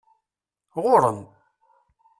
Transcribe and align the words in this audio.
Ɣur-em! 0.83 1.21